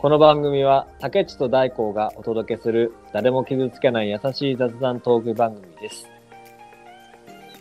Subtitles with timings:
[0.00, 6.06] この番組は竹内と大光がお届けする誰も傷つけない優しい雑談トーク番組です。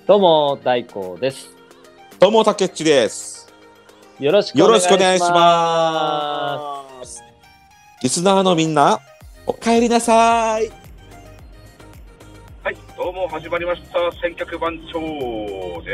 [0.05, 1.50] どうも大光です。
[2.19, 3.51] どうも、たけっちです。
[4.19, 4.93] よろしくおよろ願いします。
[4.93, 7.23] しくお願いします。
[8.04, 9.00] リスナーのみんな、
[9.47, 10.69] お帰りなさい。
[12.61, 14.11] はい、どうも始まりました。
[14.21, 15.01] 千客番長
[15.81, 15.92] で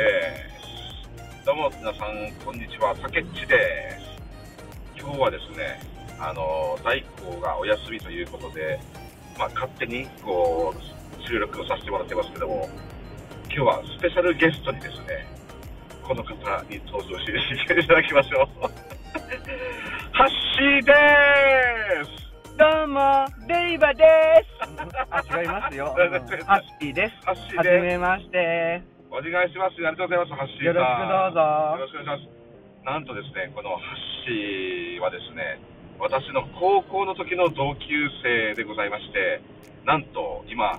[1.42, 1.46] す。
[1.46, 2.94] どうも皆さん、こんにちは。
[2.98, 3.56] たけっちで
[3.98, 5.00] す。
[5.00, 5.93] 今日はですね、
[6.24, 8.80] あの、大光がお休みということで、
[9.38, 12.70] まあ、勝手にこう、収録をさせてもらってますけども、
[13.54, 15.28] 今日はスペシャルゲストにですね、
[16.02, 16.32] この方
[16.70, 18.62] に登場していただきましょう。
[20.16, 20.94] ハッシーで
[22.06, 24.06] すどうも、レイバで
[24.62, 24.64] す。
[25.12, 25.88] あ、違いますよ。
[26.48, 27.26] ハッシーです。
[27.26, 27.82] ハッシーはじです。
[27.82, 28.82] めまして。
[29.12, 29.74] お願いします。
[29.74, 30.34] ありがとうございます。
[30.34, 30.66] ハッシーさん。
[30.68, 32.86] よろしくどうぞよろしくお願いします。
[32.86, 35.60] なんとですね、このハッシーはですね、
[36.04, 37.88] 私の高校の時の同級
[38.22, 39.42] 生でございまして、
[39.86, 40.78] なんと今、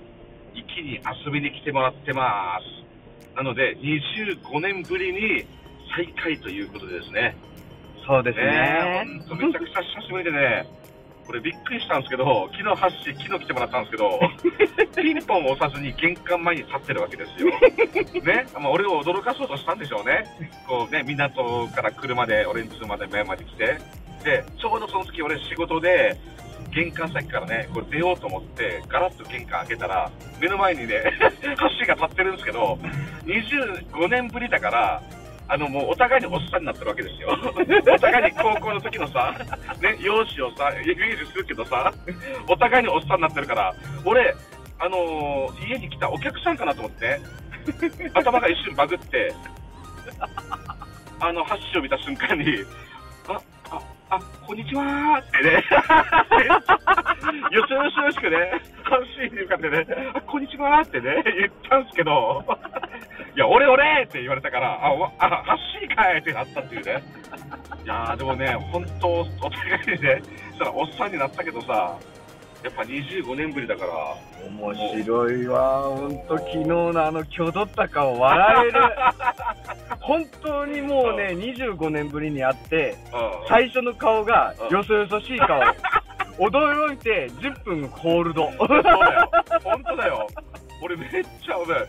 [0.53, 3.35] 一気に遊びに来てもらってます。
[3.35, 5.47] なので、25年ぶりに
[5.97, 7.37] 再会ということでですね。
[8.07, 9.03] そうですねね。
[9.03, 10.69] え、ほんとめちゃくちゃ久しぶりでね、
[11.27, 14.21] これびっくりしたんですけど、昨日ハッシー、昨日来てもらったんですけど、
[15.03, 17.49] ピンポンを押さずに玄関前に立ってるわけですよ。
[18.23, 20.25] ね、まあ、俺を驚かそうとしたんでしょうね。
[20.69, 23.79] こうね、港から車で俺ん家まで目まで来て、
[24.25, 26.17] で、ちょうどその時俺仕事で、
[26.75, 31.03] 玄関先からね、これ出ようと思って、ガラッと玄関開けたら、目の前にね、
[31.57, 32.79] ハッシーが立ってるんですけど、
[33.25, 35.03] 25年ぶりだから、
[35.47, 37.29] あのもうお互いにおっさんになってるわけですよ。
[37.95, 39.35] お互いに高校の時のさ、
[39.81, 41.93] ね、容姿をさ、イメージするけどさ、
[42.49, 44.35] お互いにおっさんになってるから、俺、
[44.79, 47.21] あのー家に来たお客さんかなと思って、
[48.15, 49.33] 頭が一瞬バグって、
[51.21, 52.65] あの、ハッシュを見た瞬間に、
[53.29, 53.41] あ、
[54.11, 55.21] あ、こんにちは。
[55.21, 55.53] ってね、
[57.51, 58.37] よそよそよしくね、
[58.83, 60.81] ハッシーに向かってね、あ、こんにちは。
[60.81, 62.45] ってね、言ったんですけど、
[63.35, 67.03] いや、俺俺って言われたから、あ、わあハッシーかいってなったっていうね。
[67.85, 70.23] いやーでもね、本当、お互いにね、
[70.53, 71.97] したらおっさんになったけどさ、
[72.63, 73.93] やっぱ25年ぶりだから、
[74.49, 75.83] 面白いわ。
[75.83, 78.81] ほんと、昨日のあの、挙動った顔笑える。
[80.01, 85.61] 本当にもうね、25年ぶりに会って、うん最初の顔がうんよそよそしい顔。
[86.39, 88.51] 驚いて10分ホールド。
[88.59, 89.31] そうだよ、
[89.63, 90.27] 本当だよ。
[90.83, 91.09] 俺めっ
[91.41, 91.87] ちゃ、俺、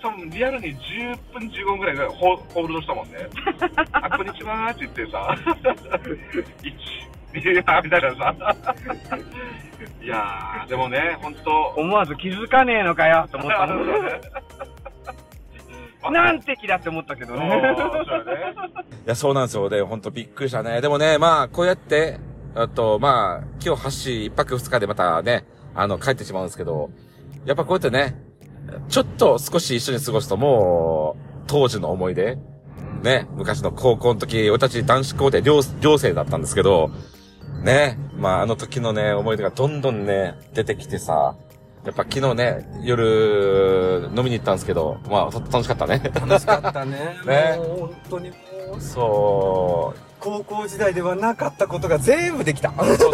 [0.00, 3.18] 多分リアルに10分15分ぐらいホホールドしたもんね。
[3.92, 5.36] あ、こんにちはーって言ってさ、
[7.34, 8.34] 1、2、みたいなさ。
[10.02, 13.86] いやー、でもね、本当、思わず気づかねえのかよと思ったもん。
[16.10, 17.60] なんて気だって思ったけどね。
[17.78, 18.54] そうだね。
[19.06, 19.68] いや、そうなんですよ。
[19.68, 20.80] で、ほんとびっくりしたね。
[20.80, 22.18] でもね、まあ、こうやって、
[22.54, 26.90] あと、まあ、今日橋一泊二日でまたね、あの、帰ってしまうんですけど、
[27.44, 28.16] やっぱこうやってね、
[28.88, 32.38] ちょっと少し一緒に過ごすともう、当時の思い出、
[33.02, 36.90] ね、昔の高校の時、俺たち男子校で寮、寮生だったんですけど、
[37.62, 41.34] ね、まああの時のね、思い出がどんどんね、出てきてさ、
[41.84, 46.00] やっぱ昨日ね、夜、飲みに行ったんですけど、まあ、た楽しかったね。
[46.14, 47.16] 楽しかったね。
[47.26, 48.36] ねもう本当にも
[48.76, 52.72] う、そう、高校時代ではなかったことが全部できた。
[52.96, 53.12] そう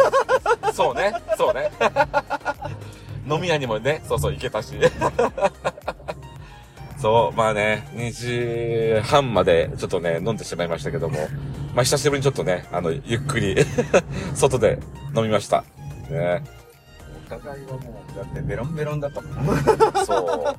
[0.75, 1.71] そうね、そうね。
[3.29, 4.75] 飲み屋にもね、そうそう行けたし。
[7.01, 11.17] そう、まあね、2時半までちょっとね、飲んでしまいましたけども、
[11.75, 13.57] まあ久しぶりにちょっとね、あの、ゆっくり、
[14.35, 14.79] 外で
[15.17, 15.65] 飲みました。
[16.11, 16.58] ね。
[17.31, 19.57] お互いはもう、だってベロンベロンだったもん。
[20.07, 20.57] そ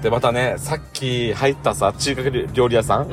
[0.00, 0.02] う。
[0.02, 3.08] で、またね、さっき入ったさ、中華料理屋さん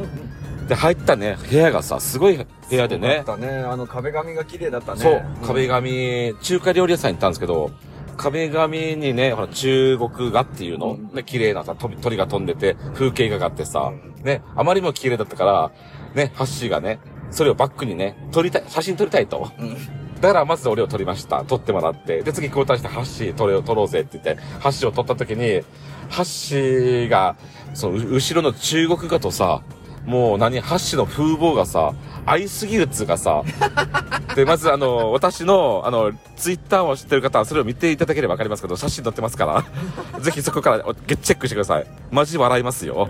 [0.68, 3.50] で、入ったね、部屋がさ、すごい部屋でねだっ、たね。
[3.50, 5.00] あの壁紙が綺麗だったね。
[5.00, 5.13] そう、
[5.44, 7.72] ん壁紙、中華料理屋さんに行ったんですけど、
[8.16, 13.92] 壁紙にね、ほら、中国画っていうの、うんね、綺麗なさ、鳥鳥が飛んでて、風景画があってさ、
[14.24, 15.72] うね、あまりにも綺麗だったから、
[16.13, 17.00] ね、ハッシーがね、
[17.31, 19.50] それをバックにね、撮りたい、写真撮りたいと。
[19.57, 19.78] うん。
[20.21, 21.44] だからまず俺を撮りました。
[21.45, 22.21] 撮ってもらって。
[22.21, 25.62] で、次交代してハッシー撮れよ、撮ろうぜって言って、ハッシーを撮った時に、
[26.10, 27.36] ハッシーが、
[27.74, 29.62] その、う後ろの中国画とさ、
[30.06, 31.94] もう何、ハッシーの風貌がさ、
[32.25, 33.44] 合いすぎるっつうかさ、
[34.36, 39.63] で、まずあの、私の、あの、ツイッターを知ってる方はそれを見ていただければわかりますけど、写真撮ってますから、
[40.22, 41.86] ぜひそこからゲッチェックしてください。
[42.12, 43.10] マジ笑いますよ。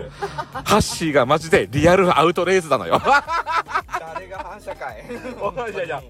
[0.52, 3.00] ハッシーがマジでリアルアウトレイズなのよ。
[3.02, 5.04] 誰が反射会？
[5.72, 6.02] いやいや、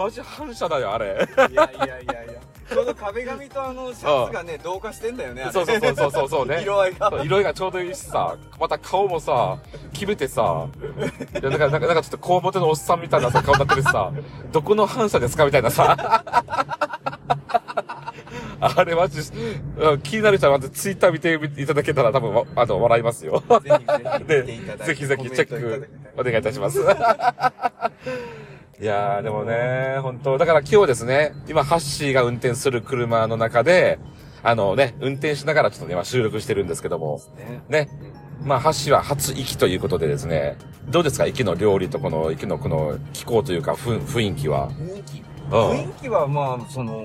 [0.00, 1.28] マジ反射だよ、あれ。
[1.50, 2.32] いやいやいやいや。
[2.70, 5.50] ちょうど壁紙とあのシャツがね、同化してんだよね。
[5.52, 6.62] そうそうそうそうそうそうね。
[6.62, 7.22] 色合いが。
[7.22, 9.58] 色合いがちょうどいいしさ、また顔もさ、
[9.92, 10.68] 決めてさ、
[11.38, 14.10] いや、なんか、なんか、なんかちょっとこうもてのおっさんみたいなさ、顔になってるしさ、
[14.52, 15.96] どこの反射ですかみたいなさ。
[18.60, 19.20] あれマジ、
[19.78, 23.42] うん気になる人はまずツイッター見ていただけたら多分わ、あの、笑いますよ。
[23.62, 23.86] ぜひ
[24.26, 26.78] ぜひ ぜひぜひチェックお願いいたします。
[28.80, 33.98] いやー、でもね、本当だから今日はですね、今、ハッシーが運転する車の中で、
[34.42, 37.20] あのね、運転しながらちょっとね、今収録してるんですけども、
[37.68, 37.86] ね。
[37.86, 37.88] ね。
[38.42, 40.56] まあ、ハッシーは初息ということでですね、
[40.88, 41.26] どうですか？
[41.26, 44.70] 息の料理とこの、息のこの気候というか、ふ雰囲気は。
[44.70, 47.04] 雰囲気うん雰囲気はまあ、その、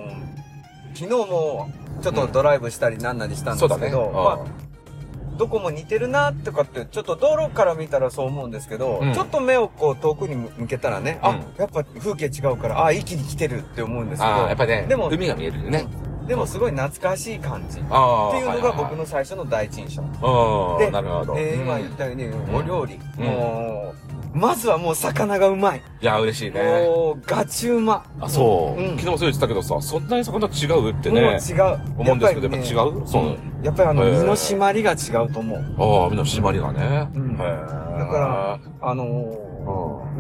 [0.94, 1.70] 昨日も
[2.02, 3.92] ちょっとドライブしたりなんなりしたんですけど、そうだね。
[4.14, 4.65] まあ、
[5.38, 15.88] どこも似てるなとかって、ちょっと道路から見たらそう思うんですけど、うんちょっと目をこう遠くに向けたらね、あうん、やっぱ風景違うから、あ、一気に来てるって思うんですけど、ああ、やっぱりね、でも海が見えるよね。
[16.28, 17.80] でもすごい懐かしい感じ。
[17.80, 18.38] ってああ。
[18.38, 20.02] いうのが僕の最初の第一印象。
[20.02, 21.36] のでなるほど。
[21.38, 24.05] えー今うん言ったように、お料理、うんもう、
[24.36, 25.82] まずはもう魚がうまい。
[26.02, 26.62] いや、嬉しいね。
[26.62, 28.04] もう、ガチうま。
[28.20, 28.82] あ、そう。
[28.82, 31.38] うん昨日もそう言ってたけどさ、そんなに魚違うってもう違ね。
[31.38, 32.02] う。
[32.02, 33.08] 思うんですけど、やっぱね違う？
[33.08, 33.24] そう。
[33.24, 34.96] んやっぱりあの、身の締まりが違
[35.26, 35.60] うと思う。
[36.04, 37.08] ああ、身の締まりがね。
[37.16, 37.44] うんだ
[38.08, 39.56] から、あのー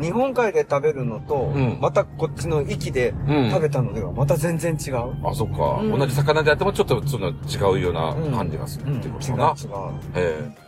[0.01, 3.49] 日本海で食べるのと、うんまたこっちの域でうん。
[3.51, 4.95] 食べたのではまた全然違う。
[5.23, 5.79] あ、そっか。
[5.81, 9.55] うん同じ魚であってもちょっとその違うような感じがするってことかな。
[9.57, 9.75] 違う違う。
[10.15, 10.64] へえ。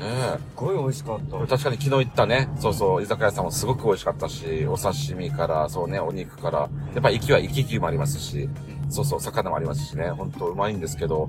[0.00, 0.38] ね。
[0.38, 1.36] すごい美味しかった。
[1.36, 1.46] え。
[1.46, 6.68] 確かに昨日行ったね、そうそう、居酒屋さんもすごく美味しかったし、お刺身から、そうね、お肉から、や
[6.98, 8.48] っぱり息は息牛もありますし、
[8.88, 11.28] そうそう、魚もありますしね、ほんとうまいんですけど、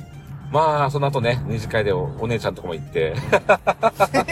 [0.52, 3.14] まあ、その後ね、二次会でおお姉ちゃんとこも行って、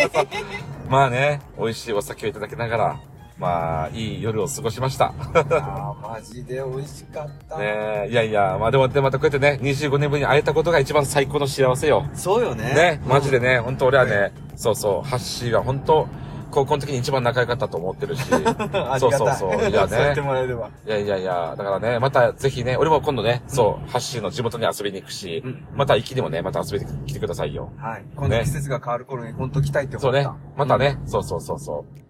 [0.90, 3.00] まあね、美味しいお酒をいただきながら、
[3.40, 5.14] まあ、いい夜を過ごしました。
[5.34, 7.58] あーマジで美味しかった。
[7.58, 12.06] ねえ、いやいや、まあでも、で、またこうやってね、25年ぶりに会えたことが一番最高の幸せよ。
[12.14, 12.74] そうよね。
[12.74, 13.50] ね、マジでね。
[13.50, 16.08] ね、本当俺はね、そうそう、ハッシーは本当
[16.52, 19.00] 高校の時に一番仲良かったと思ってるし、 ありがたい。
[19.00, 20.70] そうそうそういやね そう言ってもらえれば。
[20.86, 27.72] いやいやいや、だからね、またぜひね、俺も今度ね、そう、ハッシーの地元に遊びに行くし、うんまた行きでもね、また遊びに来てくださいよ。
[27.78, 28.06] はい。
[28.16, 30.22] この季節が変わる頃に本当来たいって思った。
[30.24, 32.09] そうね、またね、そうそうそうそう。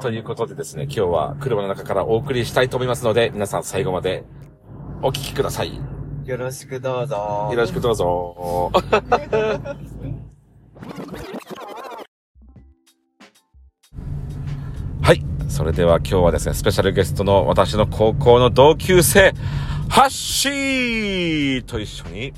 [0.00, 4.24] ということでですね、今日は車の中からお送りしたいと思いますので、皆さん最後まで
[5.02, 5.76] お聞きください。
[5.76, 5.82] よ
[6.24, 7.50] よろしくどうぞ。
[7.56, 8.70] ろしくどうぞ。
[15.02, 15.22] はい。
[15.48, 19.32] それでは今日はですね、スペシャルゲストの私の高校の同級生、
[19.88, 22.32] ハッシーと一緒に、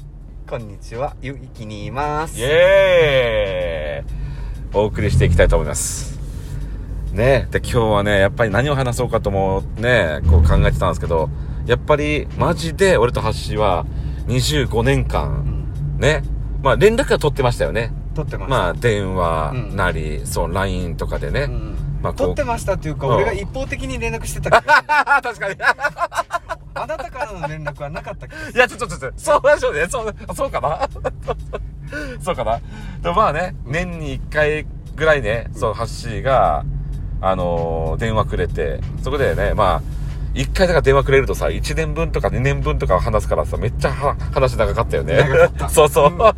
[0.49, 1.15] こんにちは。
[1.21, 2.39] ゆいきにいます。
[2.39, 4.15] イエーイ
[4.75, 6.22] お送りしていきたいと思います。
[7.13, 11.29] ねで、今日はね、やっぱり何を話そうかともね、こう考えてたんですけど、
[11.67, 13.85] やっぱりマジで俺とハッシーは
[14.27, 15.99] 25年う間、ん。
[15.99, 16.23] ね、
[16.63, 17.93] まあ連絡は取ってましたよね。
[18.15, 18.57] 撮ってました。
[18.57, 21.43] まあ電話なり、そう、LINE とかでね。
[21.43, 21.77] うん。
[22.03, 25.57] まあこう撮ってましたっていうか、うん俺が一方的に連絡してたから、 確かに。
[26.75, 28.51] あなたからの連絡はなかったけど。
[28.51, 29.87] いや、ちょっとちょっと、そうでしょうね。
[29.89, 30.89] そう、そうかな
[32.21, 32.59] そうかな
[33.03, 34.67] でもまあね、年に一回
[34.97, 36.65] ぐらいね、そう、ハッシーが、
[37.23, 39.83] あのー電話くれて、そこでね、まあ、
[40.35, 45.17] 一回だから電話くれるとさ、一年分とか二年分とか話すからさ、めっちゃは話長かったよね。
[45.19, 46.11] 長かった そうそう。
[46.11, 46.31] もう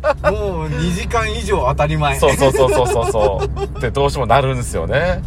[0.67, 2.19] 2時間以上当たり前。
[2.19, 3.63] そうそうそうそうそうそう。
[3.63, 5.21] ってどうしてもなるんですよね。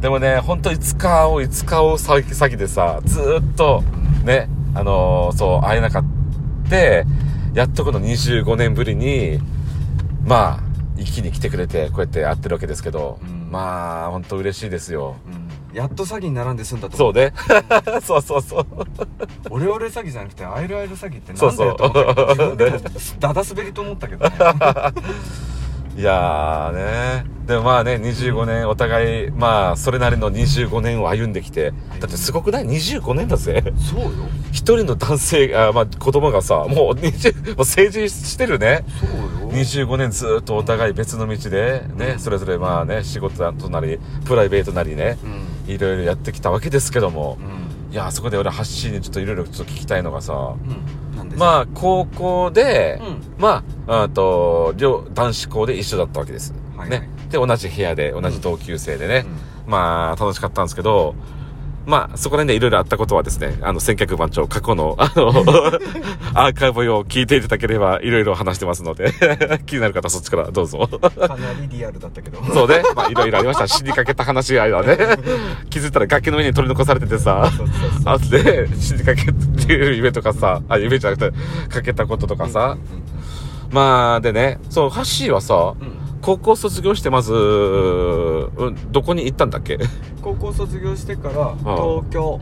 [0.00, 3.82] でもね、ほんといつか会おう、いつか会おう詐欺詐欺でさ、ずーっと、
[4.24, 6.04] ね、あのーそう、会えなかっ
[6.68, 7.06] て、
[7.54, 9.38] やっとこの25年ぶりに、
[10.26, 10.64] まあ、
[10.96, 15.16] 一気に来てくれて、こうやって会ってるわけですけど、うんまあ、ほんと嬉しいですよ。
[15.26, 15.44] うん
[15.74, 17.32] やっと詐欺に並んで済んだと思そうね。
[18.00, 18.66] そうそうそう。
[19.50, 22.78] オレオレ詐欺じゃなくて、アイルアイル詐欺ってなんだよと思った自分でも
[23.18, 24.36] ダダ滑りと思ったけどね。
[25.98, 26.76] いやー
[27.24, 27.33] ね。
[27.46, 33.62] でもまあね、25年お互い、まあ、それなりの25年を歩んできて、だってすごくない ?25 年だぜ。
[33.78, 34.10] そうよ。
[34.50, 38.84] 一人の男性、あまあ子供がさ、もう20、もう成人してるね。
[38.98, 39.52] そうよ。
[39.52, 45.18] 25年ずっとお互い別の道で、ね、それぞれまあね、仕事となり、プライベートなりね、
[45.66, 45.74] うん。
[45.74, 47.92] いろいろやってきたわけですけども、うん。
[47.92, 51.38] いや、そこで俺発信にちょっといろいろちょっと聞きたいのがさ、うん。
[51.38, 53.34] まあ、高校で、うん。
[53.38, 56.52] まあ、あと、両、男子校で一緒だったわけです。
[56.52, 57.08] はいはいね。
[57.34, 59.26] で、同じ部屋で、同じ同級生でね、
[59.66, 61.16] まあ、楽しかったんですけど、
[61.84, 65.30] まあ、そこら辺でいろいろあったことはですね、あの、千客番長、過去の、あの、
[66.32, 69.12] アーカイブを聞いていただければ、いろいろ話してますので、
[69.66, 70.88] 気になる方はそっちからどうぞ。
[70.88, 72.38] かなりリアルだったけど。
[72.54, 72.82] そうね。
[72.94, 73.66] まあ、いろいろありました。
[73.66, 74.96] 死にかけた話がね。
[75.68, 77.50] 気づいたら崖の上に取り残されててさ、
[78.04, 81.36] あって、死にかけっていう夢とかさ、あ、夢じゃなくて、
[81.68, 82.78] かけたこととかさ。
[83.70, 89.78] まあ、でね、そう、ハッシーはさ、うんうん高校卒業してまず、うん、どこに行ったんだっけ？
[90.22, 92.40] 高校卒業してから東京。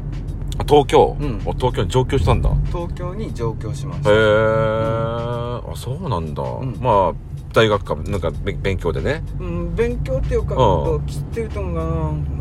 [0.59, 1.43] あ東京、うん。
[1.47, 2.51] お東京に上京したんだ。
[2.51, 6.43] へ東京に上京しましえ、たあ、そうなんだ。
[6.43, 6.77] ん。
[6.79, 7.13] まあ、
[7.53, 9.25] 大学か、なんかべ勉強でね。
[9.41, 11.83] うん、勉強っていうか、うんきっていうのが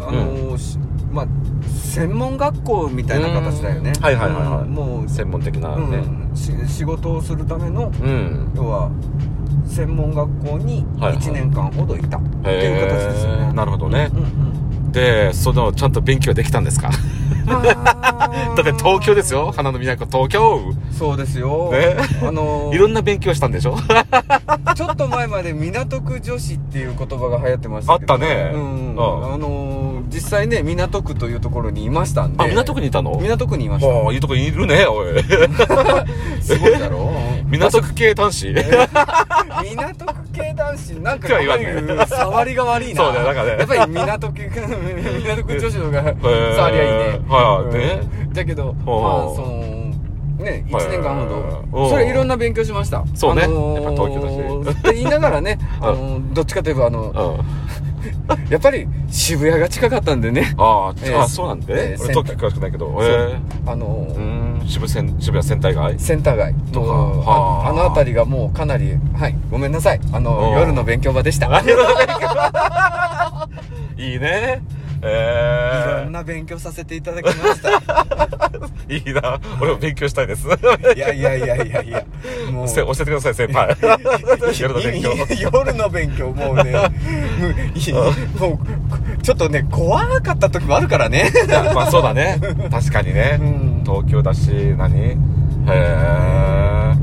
[0.08, 0.78] あの、し
[1.12, 1.28] まあ
[1.68, 3.94] 専門学校みたいな形だよね。
[3.98, 4.04] うん。
[4.04, 4.64] はいはいはいはい。
[4.64, 6.04] うんもう、専門的なうね。
[6.68, 8.52] 仕事をするためのうん。
[8.56, 8.92] 要は
[9.72, 11.18] 専門学校にはいはい。
[11.22, 12.18] 1年間ほどいた。
[12.18, 14.10] っていう形ですよね、なるほどね。
[14.14, 14.16] う。
[14.16, 14.62] んうん
[14.92, 16.90] で、その、ちゃんと勉強できたんですか？
[17.46, 19.54] まあ だって東京ですよ。
[19.56, 20.60] 花の都、東京。
[20.92, 21.96] そうですよ、ね。
[22.22, 23.78] あのいろんな勉強したんでしょ？
[24.76, 28.52] ちょっと前まで港区女子っていう言葉が流行ってましたけどあったね。
[28.54, 29.34] うんうん。
[29.34, 32.44] あの実際ね港区というところにいましたんで。
[32.44, 33.18] あ、港区にいたの？
[33.18, 33.88] 港区にいました。
[33.88, 35.24] はあ、いいとこにいるね、おい。
[36.44, 37.10] すごいだろ
[37.52, 38.54] 港区系男子。
[38.54, 41.28] 港区系男子なんか
[42.08, 43.04] 触りが悪いな。
[43.04, 43.50] そうだよなんかね。
[43.60, 44.42] やっぱり港区
[45.24, 46.56] 港区女子の方がー。
[46.56, 47.20] 触りゃいいね。
[47.28, 47.80] はいうん。
[47.80, 48.02] ね
[48.34, 48.86] だけどまあ
[49.36, 49.92] その
[50.40, 51.90] ね1はい年間ほど。
[51.90, 53.04] それいろんな勉強しました。
[53.14, 53.44] そうね。
[53.44, 54.80] あのーやっぱ東京だし。
[54.80, 57.91] って言いながらね あのーどっちかといえばあのうん。
[58.50, 60.54] やっぱり渋谷が近かったんでね。
[60.58, 62.98] あー、えーあ、そうなんで、えー俺東京詳しくないけど。
[63.02, 66.00] えあのー、渋谷、渋谷センター街？
[66.00, 66.54] センター街。
[66.72, 66.88] とか。
[67.32, 67.70] ああ。
[67.70, 70.00] あの辺りがもうかなりはいごめんなさい。
[70.12, 71.48] あの夜の勉強場でした。
[73.98, 74.62] いいね。
[75.02, 77.70] いろえんな勉強させていただきました。
[78.88, 79.40] ー、いいな。
[79.60, 80.48] 俺も勉強したいです。
[80.96, 82.04] いやいやいやいやいや。
[82.52, 82.68] もう。
[82.68, 83.76] せ教えてください、先輩。
[84.60, 85.12] 夜の勉強。
[85.40, 86.72] 夜の勉強もうね
[87.42, 88.60] も
[89.20, 91.32] うちょっとね怖かった時もあるからね。
[91.74, 92.40] まあそうだね。
[92.70, 93.40] 確かにね。
[93.42, 93.84] うん。
[93.84, 95.00] 東京だし、何？
[95.00, 95.18] へ
[95.68, 96.94] え。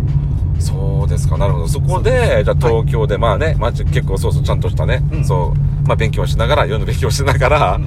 [0.60, 1.38] そうですか。
[1.38, 1.68] なるほど。
[1.68, 5.24] そこで、じゃあ東京で、まあね、まあ、結構そうそう、ちゃんとしたね、うん。
[5.24, 7.80] そう、まあ勉強しながら、夜の勉強しながら、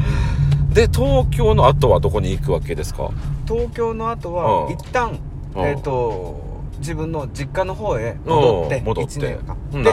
[0.74, 3.12] で、東京の後はどこに行くわけですか？
[3.48, 4.36] 東京の後うん。
[4.36, 5.20] は一旦
[5.56, 5.64] うん。
[5.66, 6.41] えっと
[6.82, 9.12] 自分の実家の方へ戻ってうん戻って。
[9.20, 9.58] 1年間。
[9.74, 9.90] うんで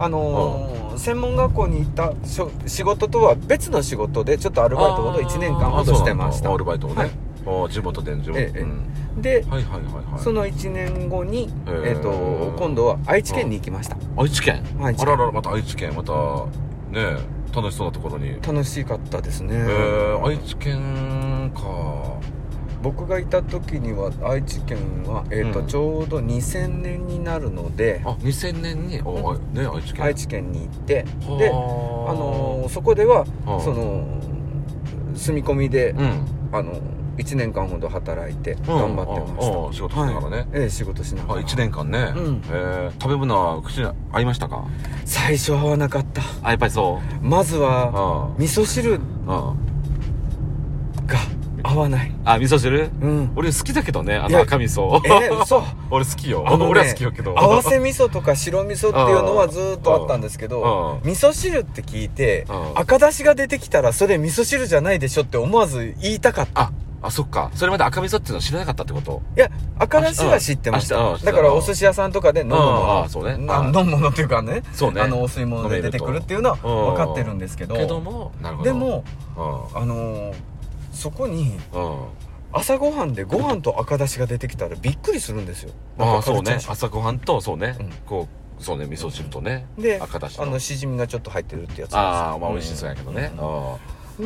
[0.00, 6.52] あのー専門学校に行ったしょ仕事とは別の仕事でちょっとアルバイトほど1年間ほどしてました。
[6.52, 6.96] アルバイトをね。
[6.96, 7.10] はい。
[7.66, 8.38] あ地元で、地元。
[8.38, 9.22] ええうん。
[9.22, 10.20] ではいはいはいはい。
[10.22, 11.48] その1年後に
[11.84, 13.96] えっと今度は愛知県に行きました。
[14.16, 14.62] 愛知県？
[14.82, 15.08] 愛知県。
[15.14, 16.12] あららら、また愛知県、また、
[16.90, 17.16] ね
[17.54, 18.34] 楽しそうなところに。
[18.42, 19.54] 楽しかったですね。
[19.54, 21.60] えー、愛知県か。
[22.82, 25.66] 僕がいた時には愛知県は、えーとうん。
[25.66, 30.04] ちょうど2000年になるのであ、2000年に、おね、愛知県。
[30.04, 31.38] 愛知県に行ってはあ。
[31.38, 33.60] であのーそこでははあ。
[33.60, 34.04] その
[35.14, 36.26] 住み込みで、うん。
[36.52, 36.72] あの
[37.18, 40.36] 1年間ほど働いて頑張ってました、うんうん仕事しながらね。
[40.38, 40.46] はい。
[40.54, 42.12] ええ仕事しながあ、ら1年間ね。
[42.16, 42.42] うん。
[42.50, 42.90] え。
[42.90, 44.64] ー食べ物は口に合いましたか？
[45.04, 46.22] 最初は合わなかった。
[46.42, 47.24] あ、やっぱりそう。
[47.26, 48.42] まずはうん。
[48.42, 48.94] 味噌汁。
[48.94, 49.00] うん。
[51.74, 52.12] が合わない。
[52.24, 52.90] あ、味噌汁？
[53.00, 53.32] うん。
[53.36, 55.00] 俺好きだけどね、あいやの赤味噌。
[55.06, 55.62] え嘘。
[55.90, 56.44] 俺好きよ。
[56.46, 57.34] あのね俺は好きよけど。
[57.38, 61.10] 合わせ味噌とか白味噌っていうのはずーっとあったんですけどうん。
[61.10, 62.78] 味噌汁って聞いてうん。
[62.78, 66.60] 赤だしが出てきたらそれ味噌汁じゃないでしょって思わず言いたかった。
[66.62, 66.72] あ、
[67.02, 67.50] あ、そっか。
[67.54, 71.16] それまで赤味噌っていうの知らなかったってこといや赤だしは知ってました。
[71.18, 73.32] だからお寿司屋さんとかで飲むものあそうね。
[73.38, 75.00] 飲むものっていうかねそうね。
[75.00, 77.74] あのお吸い物で出てくるっていうのは分かってるんですけど。
[77.74, 78.70] けども、なるほど。
[78.70, 79.04] で、も
[79.74, 80.34] うあのー
[80.92, 81.60] そこにん。
[81.72, 81.98] うん。
[82.52, 85.72] 朝ごはんでご飯と赤だしが出てきたらびっくりするんですよ。
[85.98, 86.58] ああ、そうね。
[86.66, 87.76] 朝ごはんと、そうね。
[87.78, 87.90] うん。
[88.06, 88.26] こ
[88.58, 89.66] う、そうね、味噌汁とね。
[89.76, 93.30] クで赤だしあのしじみがちょっと入ってるってやつああ、まあ美味しそうやけどね。
[93.34, 93.74] うん。
[93.74, 93.76] あ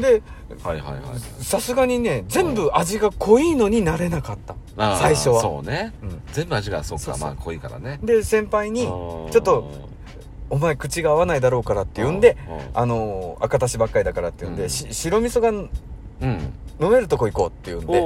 [0.01, 0.23] で
[0.65, 1.45] あはいはいはい。
[1.45, 4.57] さすがにね全部味が濃いのになれなかった。
[4.99, 5.41] 最初は。
[5.41, 5.93] そうね。
[6.03, 6.23] うん。
[6.33, 8.01] 全部味が、そうか、まあ濃いからね。
[8.03, 9.71] で先輩にち「ちょっと、
[10.51, 12.37] お前口が合わないだろうから」って言うんで、
[12.73, 15.53] あのー赤だしばっかりだからって言うんで、白味噌が
[16.25, 16.53] うん。
[16.81, 18.01] 飲めるとこ行こうって言うんで。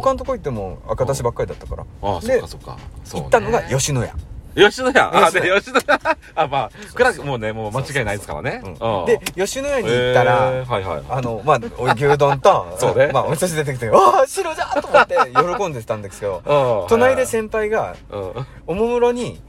[0.00, 2.76] 他のとこ行っても赤だしばっかりだったからああ、そでっかそっか。
[2.76, 2.78] ね
[3.12, 4.12] 行ったのが吉野家、
[4.56, 5.00] 吉野家？
[5.26, 6.00] あ、で、吉野家。
[6.34, 8.62] あ、まあ、これはもうね、もう間違いないですからね。
[8.64, 11.02] うんで吉野家に行ったら、えーはいはい。
[11.08, 18.46] あの、まあ、お牛丼と、 そうねまあ、お味噌汁出てきて、ああ、白じゃーと思って喜んでたんですけど、 隣で先輩が、うん。
[18.66, 19.40] おもむろに、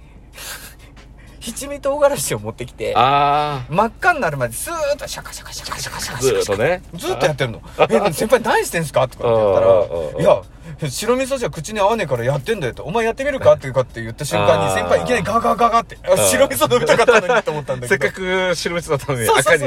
[1.40, 6.82] 七味唐辛子を持ってきてあ真っ赤になるまでスーッとシャカシャカシャカシャカシャあ、カシャカずーっとね。
[6.96, 7.62] ずっとやってるの。
[7.90, 10.42] え、先輩何してんすかとかって言ったら、いや、
[10.90, 12.84] 白味噌じゃ口に合わねえからやってんだよと。
[12.84, 18.02] お前やってみるかっていうかって言った瞬間に先輩いきなりガーガーガーガーって、あ白味噌飲みたかったのにと思ったんだけど。
[18.04, 19.64] せっかく白味噌だったのに赤に。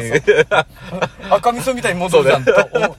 [1.30, 2.94] 赤味噌みたいに戻るじゃんと思う。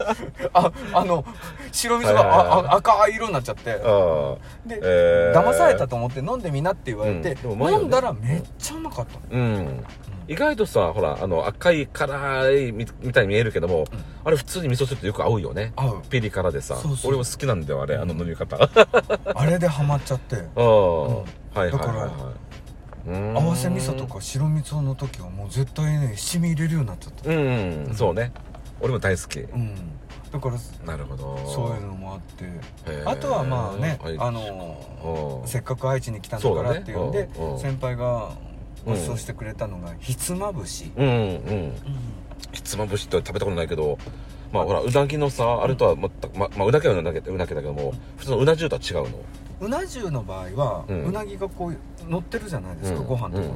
[0.53, 1.25] あ、あの、
[1.71, 3.71] 白味噌が赤い色になっちゃって。
[3.75, 9.41] うんで、えー騙されたと思って飲んでみなって言われて、飲んだらめっちゃうまかったの。
[9.41, 9.85] うん。
[10.27, 13.85] 意外とさ、ほら、あの、赤い辛いみみたいに見えるけども、
[14.23, 15.73] あれ普通に味噌汁とよく合うよね。
[15.75, 16.01] 合う。
[16.09, 18.57] ピリ辛でさそうそう俺も好きなんだよ、あれ、あの飲み方。
[19.35, 20.35] あれでハマっちゃって。
[20.55, 21.15] うん。
[21.17, 21.23] は
[21.55, 22.09] いはいだからはい
[23.05, 27.29] 合わせ味噌とか白味噌の時はもう絶対ね、七味入れるようになっちゃった。
[27.29, 27.37] うん、
[27.87, 28.31] うん、そうね。
[28.79, 29.39] 俺も大好き。
[29.39, 29.75] うん。
[30.31, 31.37] だから、なるほど。
[31.45, 33.03] そういうのもあって。
[33.05, 38.31] あとはまあね、はいあのうんせっかく愛知に来たんだからっていうんで、ねうん先輩が
[38.85, 41.73] ご馳走してくれたのがひつまぶし、うん、うん。
[42.51, 43.97] ひつまぶしって食べたことないけど、
[44.51, 49.17] まあほら、うなぎのさ、あれとは全く、ま、まあ、うなぎはうなぎうなぎだけども、普通のうな重とは違うの？
[49.61, 53.07] うな重の場合は、ううんなぎがこう乗ってるじゃないですか、うん。
[53.07, 53.53] ご飯とかに、うん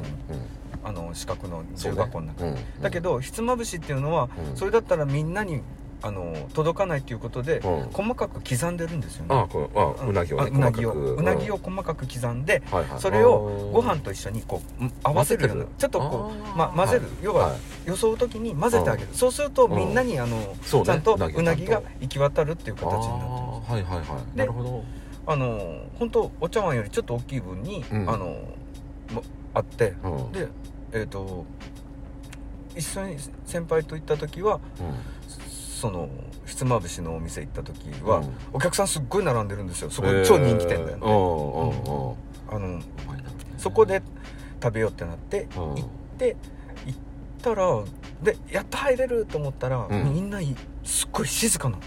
[0.84, 2.02] あの四角の重そうね。
[2.02, 2.82] 箱の中に、うん。
[2.82, 4.56] だけどひつまぶしっていうのは、うん。
[4.56, 5.62] それだったらみんなに
[6.04, 7.90] あの届かないっていうことで、うん。
[7.92, 9.36] 細かく刻んでるんですよね。
[9.36, 11.20] ああ、これ、あうなぎをね、あうなぎを細かく。
[11.20, 13.00] うなぎを細かく刻んで、はいはい。
[13.00, 15.78] それをご飯と一緒にこう合わせるような混ぜてる。
[15.80, 16.56] ちょっとこう、あー。
[16.56, 17.12] ま、混ぜる、はい。
[17.24, 17.90] 要は、はい。
[17.90, 20.86] よそう時に混ぜてあげる、そうするとみんなにあの、そうね。
[20.86, 23.72] ちゃんとうなぎうなぎが行き渡るっていう形になってます。
[23.72, 23.74] あー。
[23.74, 24.38] はいはいはい。
[24.38, 24.84] でなるほど。
[25.26, 28.10] あの本当お茶碗よりちょっと大きい分に、うん。
[28.10, 28.26] あの
[29.12, 29.24] も
[29.54, 30.32] あってうん。
[30.32, 30.48] で
[30.94, 31.46] えっ、と
[32.76, 34.60] 一緒に先輩と行った時は
[35.78, 36.10] その
[36.46, 38.30] ひつまぶしのお店行った時は、うん。
[38.54, 39.92] お客さんすっごい並んでるんですよ。
[39.92, 42.82] そこ超人気店だよね、うんあの
[43.58, 44.02] そこで
[44.64, 45.76] 食べようってなってうん。
[45.76, 46.36] 行って
[46.86, 47.00] 行っ
[47.42, 47.84] たら
[48.24, 50.14] でやっと入れると思ったら、うん。
[50.14, 51.76] みんないすっごい静かな。
[51.76, 51.84] の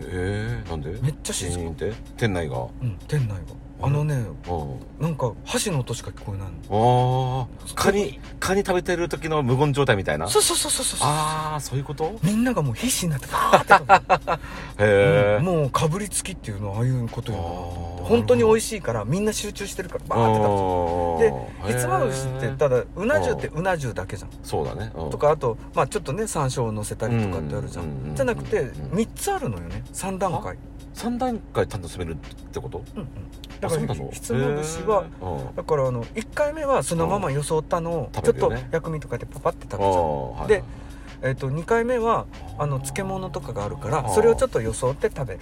[0.00, 0.90] えー、なんで？
[1.00, 1.72] めっちゃ静か、
[2.16, 2.58] 店内が？
[2.82, 3.36] うん、店内が
[3.84, 4.14] あのね
[4.48, 5.02] う。
[5.02, 5.04] ん。
[5.04, 7.48] なんか箸の音しか聞こえないの。
[7.58, 10.28] ああ、カニ、カニ食べてる時の無言状態みたいな？
[10.28, 10.98] そうそうそうそうそう。
[11.02, 12.18] ああ、そういうこと？
[12.22, 14.32] みんながもう必死になってバーって
[14.84, 15.36] へえ。
[15.38, 17.38] るもうかぶりつきっていうのはああいうことよ。
[18.04, 21.72] 本当に美味しいからみんな集中してるからバーって食べちゃう。
[21.72, 24.30] でひつまぶしってただうな重ってうな重だけじゃん。
[24.42, 24.92] そうだね。
[24.94, 25.10] うん。
[25.10, 30.56] とかあとまあちょっとね山椒を乗せたりとかってあるじゃうんうんうんんじゃなくてうん3つあるのよね3段階
[31.04, 32.82] 三段階楽しめるってこと？
[32.96, 33.08] うんうん。
[33.60, 35.04] だからひつまぶしは
[35.56, 40.48] だからあの1回目はそのまま装ったのをちょっと薬味とかでパパって食べちゃう。
[40.48, 40.64] で
[41.22, 42.26] えっと2回目は
[42.58, 45.40] あの漬物とかがあるからそれをちょっと装って食べる。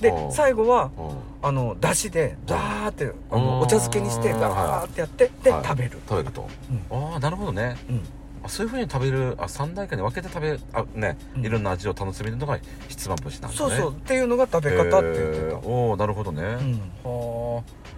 [0.00, 1.10] でうん最後はうん。
[1.40, 3.42] あのだしでダーってあうん。
[3.44, 5.64] のお茶漬けにしてうんガーってやってではい。
[5.64, 5.98] 食べる。
[6.08, 6.48] 食べると。
[6.90, 7.76] ああなるほどね。
[7.88, 7.96] うん。
[7.96, 8.00] あ
[8.46, 11.46] そういうふうに食べるあ三段階に分けて食べあねうん。
[11.46, 13.54] いろんな味を楽しめるのがひつまぶしなんだね。
[13.56, 13.92] そうそう。
[13.92, 15.66] っていうのが食べ方って言ってへー。
[15.66, 16.42] おおなるほどね。
[16.42, 16.80] たうん。
[17.04, 17.88] はあ。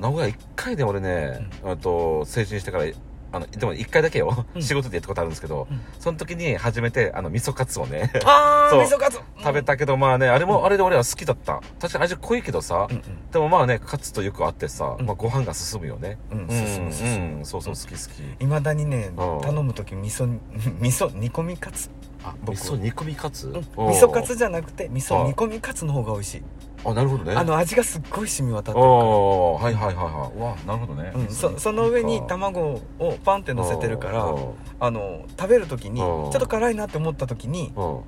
[0.00, 2.84] 名古屋一回で俺ね、あと成人してから
[3.32, 4.62] あのでも一回だけよ、うん。
[4.62, 5.80] 仕事でやったことあるんですけど、うん。
[5.98, 8.12] その時に初めてあの味噌カツをね。
[8.24, 8.80] あ そう。
[8.80, 9.20] ー味噌カツ。
[9.38, 11.60] 食べたけどまあねあれもあれで俺は好きだった。
[11.80, 15.06] 確かに味濃いけどさ、うんでもまあねカツとよくあってさ、うん。
[15.06, 16.18] まあ、ご飯が進むよね。
[16.30, 17.38] うんうんうん進む進む。
[17.38, 17.96] うんそうそう好き好
[18.38, 18.44] き。
[18.44, 19.40] いまだにねうん。
[19.40, 20.26] 頼む時味噌
[20.80, 21.90] 味噌煮込みカツ。
[22.24, 22.56] あ僕。
[22.56, 23.88] 味噌煮込みカツ、うん。
[23.88, 26.42] 味噌カツじゃなくて味噌はい煮込みカツの方が美味しい
[26.84, 27.34] あなるほどね。
[27.34, 28.86] あの味がすっごい染み渡ってるから。
[28.86, 30.38] おーはいはいはいはい。
[30.38, 34.34] わなるほどね、うん、そその上に卵をパンって乗せてるから
[34.80, 38.04] あの食べる時にちうんょっと辛いなって思った時にこ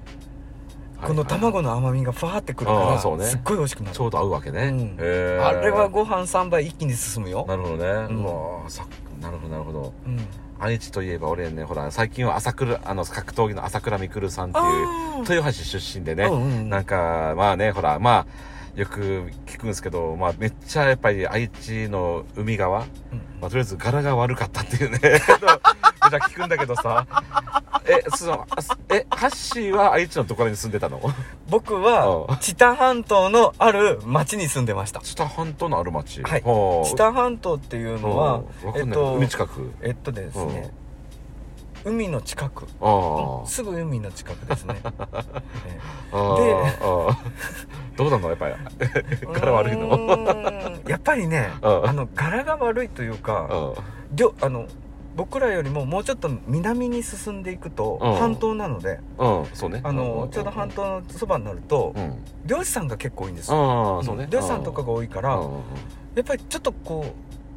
[1.03, 3.95] の卵の甘みがファーってくるからすっごい美味しくなる。
[3.95, 5.45] ちょうど合うわけね、うん。
[5.45, 7.45] あれはご飯3杯一気に進むよ。
[7.47, 7.85] なるほどね、
[8.15, 8.25] ん。
[8.25, 8.87] うわーさ
[9.21, 9.93] なるほどなるほど。
[10.07, 10.19] うん。
[10.59, 16.71] 愛知といえば俺ねほら最近は朝倉あの格闘技の朝倉未来さんっていう豊橋出身でね、うんうんうん。
[16.71, 22.87] なんかまあねほらまあよく聞くんですけど、まあ、めっちゃやっぱり愛知の海側、うん。
[23.41, 24.99] まあ、とりあえず柄が悪かったっていうね。
[25.03, 27.07] めっちゃ聞くんだけどさ。
[27.87, 28.57] えそのあ
[28.95, 31.01] えハッシーは愛知のどこに住んでたの？
[31.51, 35.01] 僕は知多半島のある町に住んでました。
[35.01, 36.23] 知多半島のある町。
[36.23, 36.43] はい。
[36.43, 38.43] 知多半島っていうのは
[38.75, 39.73] えっと海近く。
[39.83, 40.71] えっとですね
[41.85, 42.67] 海の近く。
[43.47, 44.75] すぐ海の近くですね。
[44.83, 44.91] で
[47.97, 48.55] どうなのやっぱり。
[48.81, 49.89] え柄悪いの？
[50.89, 51.89] やっぱりねうん。
[51.89, 53.49] あの柄が悪いというか
[54.41, 54.67] あの
[55.17, 58.15] 僕らよりももうちょっと南に進んでいくとうん。
[58.17, 59.81] 半島なのでうんそうね。
[59.85, 62.25] あのちょうど半島のそばになるとうん。
[62.47, 63.51] 漁師さんが結構多いんです。
[63.53, 65.31] よ漁師さんとかが多いから
[66.15, 67.05] やっぱりちょっとこ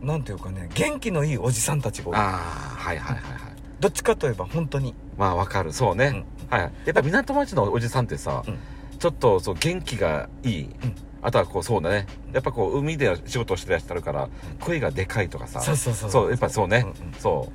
[0.03, 3.46] うなんていうかね元気のいいおじさんたちが多いはいはいはい
[3.79, 4.95] どっちかといえば本当に。
[5.17, 5.71] まあわかる。
[5.73, 6.57] そうね、うん。
[6.57, 6.71] はい。
[6.85, 8.57] やっぱ港町のおじさんってさ、うん。
[8.97, 10.75] ちょっとそう元気がいい、ん。
[11.21, 12.07] あとはこうそうだね。
[12.33, 15.61] やっぱこう海で仕事をしてらっしゃるから声がでかいとかさ。
[15.61, 16.09] そうそうそう。
[16.09, 17.13] そうやっぱそうね、うんうん。
[17.13, 17.51] そ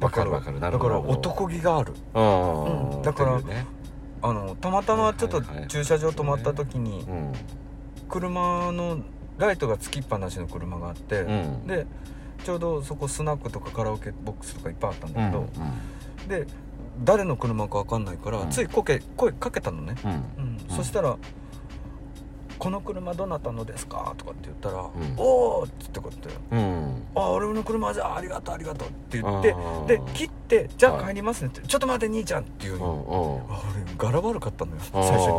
[0.00, 0.04] う。
[0.04, 0.60] わかるわかる。
[0.60, 1.94] なるだからほど男気がある。
[2.14, 3.02] うん、うん。
[3.02, 3.66] だからね。
[4.22, 7.32] あのたまたまちょっと駐車場止まった時にうん。
[8.08, 8.98] 車の
[9.38, 11.66] ライトがつきっぱなしの車があって、うん。
[11.66, 11.86] で
[12.44, 15.48] ちょうどそこスナックとかカラオケボックスとかいっぱいあったんだうん
[16.28, 16.46] けど、で
[17.04, 18.50] 誰の車か分かんないから、うん。
[18.50, 20.08] つい声声かけたのね、う
[20.42, 20.58] ん。
[20.68, 21.16] そしたら
[22.56, 26.28] 「この車どなたのですか?」とかって言ったら「んおお!」っつってこうやって。
[26.52, 29.54] うんうん「あ俺の車じゃあありがとうありがとう」って言って
[29.86, 33.46] で切って「じゃはいあ帰りますね」って「ちょっと待って兄ちゃん」っていううの、
[33.98, 35.30] 俺柄悪かったのよ最最初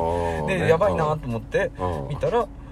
[0.41, 0.48] に。
[0.48, 1.72] で、やばいなと思って
[2.10, 2.48] 見たら「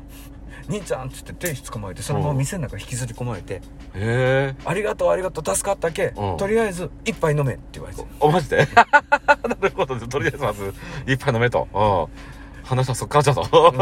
[0.69, 3.61] 兄ちゃん」っつって手捕まえてそのまま店の中引きずり込まれてへ
[3.95, 6.13] え「ありがとうありがとう助かったけ？
[6.15, 6.37] うん。
[6.37, 8.03] とりあえず一杯飲め」って言われて。
[8.19, 8.67] おマジで？
[8.77, 9.97] なるほど。
[9.99, 10.73] とりあえずまず
[11.07, 11.67] 一杯飲めと。
[11.73, 13.77] うん話はそっからじゃぞうん。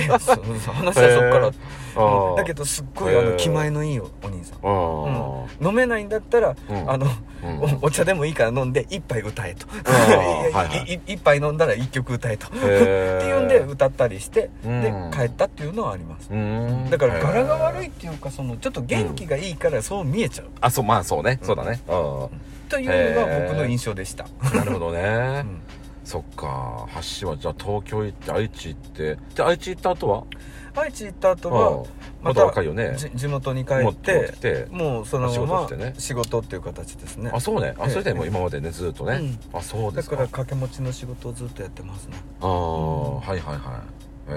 [0.00, 0.18] ねそう
[0.58, 1.46] そう話はそっから。
[1.48, 1.52] うん
[2.36, 4.58] だけどすっごいあの気前のいいおお兄さん。
[4.62, 5.66] うん。
[5.66, 6.90] 飲めないんだったら、うん。
[6.90, 7.06] あの、
[7.42, 7.60] うん。
[7.82, 9.66] おお茶でもいいから飲んで一杯歌えと。
[11.06, 12.48] 一杯飲んだら一曲歌えと。
[12.48, 14.82] っていうんで歌ったりしてうん。
[14.82, 16.28] で帰ったっていうのはあります。
[16.30, 16.90] うん。
[16.90, 20.48] だから柄が悪いっていうかそのちょっと元気がいいからそう見えちゃう。
[20.60, 21.38] あそうまあそうね。
[21.42, 21.80] そうだね。
[21.88, 22.28] う
[22.68, 25.00] というのが僕の印象でした、んなるほどね。
[25.44, 25.60] うん
[26.06, 26.86] そっか
[27.20, 30.22] 橋はじゃあ東京行って愛知行ってで愛知行った後は？
[30.76, 31.84] 愛知行った後うんは
[32.22, 32.94] まだ若いよね。
[32.96, 37.32] じ地元に帰もってもうその仕まま仕事っていう形ですね。
[37.34, 37.74] あそうね。
[37.78, 37.90] あええ。
[37.90, 39.20] それでもう今までねずっとね。
[39.52, 40.16] あそうでだすか。
[40.16, 42.16] から掛け持ちの仕事をずっとやってますね。
[42.40, 43.82] ああはいはいは
[44.28, 44.30] い。
[44.30, 44.34] へ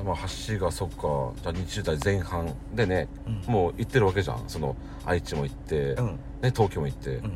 [0.00, 0.02] え。
[0.04, 0.16] まあ
[0.48, 0.96] 橋がそっか。
[0.96, 3.52] じゃあ20代前半でねうん。
[3.52, 4.42] もう行ってるわけじゃん。
[4.48, 4.76] その
[5.06, 6.06] 愛知も行って、うん。
[6.42, 7.32] ね、東京も行って、うん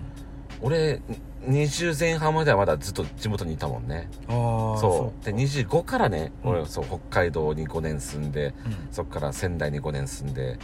[0.61, 1.01] 俺
[1.47, 4.09] 20前半まではまだずっと地元にいたもんね。
[4.29, 5.25] ああそう。
[5.25, 6.51] で25からね、うん。
[6.51, 8.89] 俺そう北海道に5年住んでうん。
[8.91, 10.55] そっから仙台に5年住んでうん。
[10.55, 10.57] っ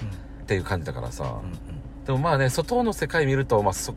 [0.46, 1.52] ていう感じだからさ、うん
[2.04, 3.94] でもまあね外の世界見ると、まあ、そ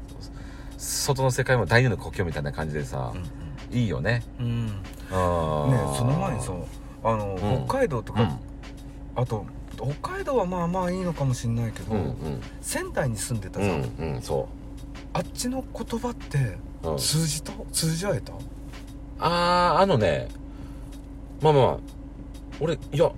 [0.78, 3.18] 外の世界も第二の故郷みたいな感じでさう、
[3.76, 4.24] んいいよね。
[4.40, 4.46] うん。
[4.46, 4.66] うん。
[4.68, 4.72] ね
[5.12, 6.54] あーその前にさ
[7.04, 8.40] あの、うん北海道とか、うん。
[9.22, 12.42] あと北海道はまあまあいいのかもしれないけど、うんうん。
[12.62, 14.48] 仙台に住んでたうさ、んうんそ
[15.18, 16.38] あっちの言葉って
[16.84, 17.52] う、うん、通じた？
[17.72, 18.34] 通じ合えた？
[19.20, 20.28] あああのね
[21.42, 21.78] まあまあ
[22.60, 23.12] 俺いや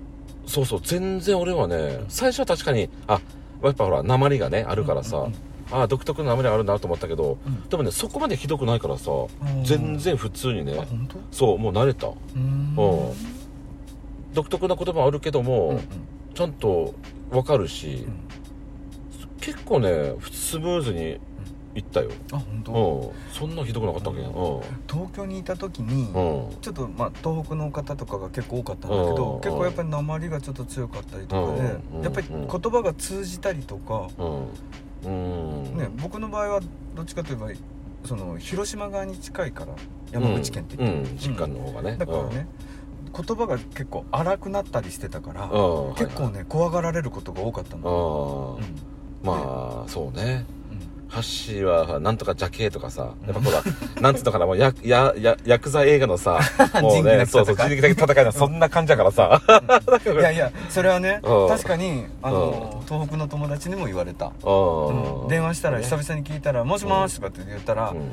[0.46, 3.20] そうそう全然俺はね最初は確かにあ
[3.62, 5.34] やっぱほら鉛がねあるからさ、うんうん
[5.72, 7.68] ああ独特の鉛があるなと思ったけど、うん。
[7.68, 11.18] でもねそこまでひどくないからさ、うん全然普通にあね本当？
[11.30, 12.08] そうもう慣れた。
[12.08, 12.74] うーん。
[12.76, 13.14] うん。
[14.34, 15.82] 独特な言葉あるけども、うんうん。
[16.34, 16.92] ちゃんと
[17.30, 18.18] わかるし、うん。
[19.40, 21.20] 結構ねスムーズに
[21.80, 24.20] いったよ、あ本当、うん、そんなひどくなかったっけ？
[24.20, 24.60] うん。
[24.86, 26.60] 東京にいた時に、うん。
[26.60, 29.40] ちょっとまあ東北の方とかが結構多かったんだけど、うん。
[29.40, 32.02] 結構やっぱり鉛がちょっと強かったりとかで、うん。
[32.02, 34.08] やっぱり言葉が通じたりとか、
[35.02, 36.60] ね、僕の場合は
[36.94, 37.48] どっちかといえば
[38.04, 39.74] その広島側に近いから
[40.12, 42.46] 山口県って言って、うん、実家の方がね、だからね、
[43.14, 45.48] 言葉が結構荒くなったりしてたから、
[45.96, 48.58] 結構ね怖がられることが多かったの、
[49.22, 50.44] まあそうね。
[50.54, 50.59] うん
[51.10, 53.62] ハッシーはなんとかジャケとかさやっぱほら
[54.00, 56.38] なんつうのかなもうやややヤクザ映画のさ
[56.80, 59.42] もうねそうそう人力的戦いのそんな感じだからさ。
[60.06, 61.48] いやいやそれはね うん。
[61.48, 64.32] 確かにあの東北の友達にも言われた、
[65.28, 68.10] 電話したら久々に聞いたら「もしもし」とかって言ったら「うん。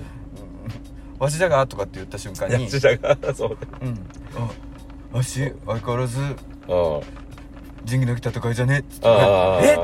[1.20, 4.00] わしじゃが?」とかって言った瞬間にいや自社がそうね「うん。
[5.14, 7.02] あわし相変わらずうん
[7.88, 9.08] 仁義なき戦いじゃね」っつって。
[9.08, 9.76] あえ？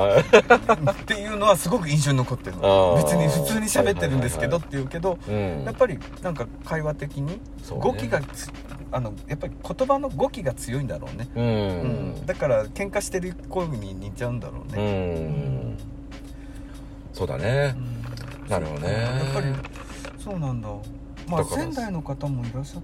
[0.86, 3.04] あっていうのはすごく印象に残ってるあのー。
[3.04, 5.64] 別に普通に喋ってるんですけどって言うけどうん。
[5.64, 7.40] やっぱりなんか会話的に
[7.70, 8.50] 語気がつ
[8.92, 12.16] あのやっぱり言葉の語気が強いんだろうね、ううん。
[12.22, 15.78] んだから喧嘩してる声に似ちゃうんだろううね、ん。
[17.12, 17.76] そうだね。
[17.76, 18.50] うん。
[18.50, 18.94] なるほどね。
[18.94, 19.48] やっぱり
[20.24, 20.70] そうなんだ。
[21.28, 22.82] まあ仙台の方もいらっしゃっ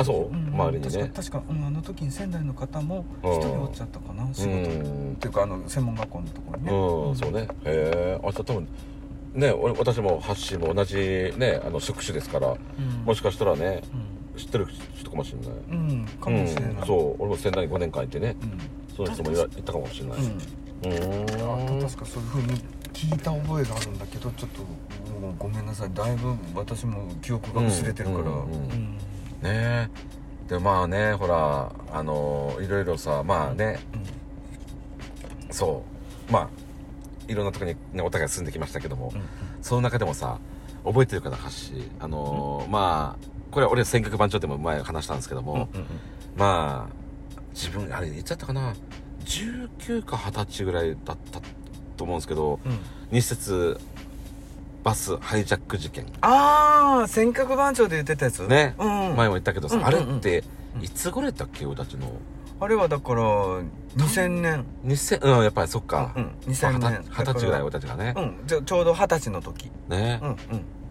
[0.00, 0.36] あそう？
[0.36, 0.48] ん。
[0.54, 1.10] 周りにね。
[1.14, 3.32] 確かうん、あの時に仙台の方もうん。
[3.32, 6.72] 一人おっちゃったかな仕う事、っんていうかあの専門学校のところにね。
[6.72, 7.42] うん、そうね。
[7.42, 8.20] へえ。
[8.22, 8.68] あ、多分
[9.34, 13.04] ね、俺私もハッシーも同じね、あの職種ですから、うん。
[13.04, 13.82] もしかしたらね、
[14.36, 15.48] 知ってる人かもしれない。
[15.70, 18.96] うん、うん、かもしれない、うん、そう、俺も仙台に5年間いてね、うん。
[18.96, 20.18] その人もいたかもしれない。
[20.18, 20.26] うん。
[20.26, 21.80] うーん。
[21.80, 22.60] あ確かそういうふうに
[22.92, 24.60] 聞いた覚えがあるんだけどちょっと
[25.20, 25.90] もうごめんなさい。
[25.92, 28.96] だいぶ私も記憶が薄れてるから、うん
[29.42, 29.90] ね。
[30.48, 33.80] でまあね、ほら、あのいろいろさ、まあね、
[35.50, 35.84] そ
[36.28, 36.48] う、まあ、
[37.28, 39.22] いろんなところに、ね、お互い住んできましたけども、うん
[39.60, 40.38] その中でもさ、
[40.84, 41.90] 覚えてるかな、ハッシー。
[41.98, 45.86] あのーまあ、これは俺尖閣番長でも前話したんですけども、うんうん
[46.36, 48.74] まあ、自分、あれ、いつだったかな、
[49.24, 51.40] 19か20歳ぐらいだった
[51.96, 52.78] と思うんですけど、うん。
[53.10, 53.78] 日節
[54.84, 56.06] バスハイジャック事件。
[56.20, 58.46] ああ尖閣番長で言ってたやつ？
[58.46, 58.74] ね。
[58.78, 60.44] うん、前も言ったけどさ、うんうんあれって
[60.76, 62.12] うんいつ頃やったっけ俺たちの？
[62.60, 63.22] あれはだから
[63.96, 64.64] 2000年。
[64.84, 66.30] 2000うんやっぱりそっか、うんうん。
[66.52, 67.04] 2000年。
[67.08, 68.14] 二十歳ぐらい俺だたちがね。
[68.16, 68.46] うん。
[68.46, 69.70] ちょちょうど二十歳の時。
[69.88, 70.36] ね、うんうん。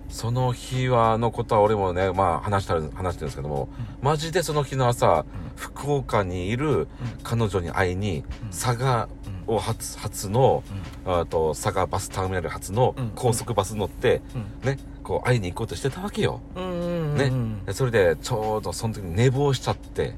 [0.10, 3.68] その日はのことは俺もねまあ話した話してるんですけども、
[4.02, 5.26] マジでその日の朝、
[5.58, 6.88] 福岡にいる
[7.24, 8.50] 彼女に会いに、うん。
[8.50, 10.64] 佐賀うんを初初の、
[11.06, 13.12] あと佐賀バスターミナル初のうん。
[13.16, 14.22] 高速バス乗って、
[14.64, 14.70] うん。
[14.70, 16.42] ねこう会いに行こうとしてたわけよ。
[16.56, 17.74] うんうんうんね。
[17.74, 20.16] それでちょうどその時に寝坊しちゃって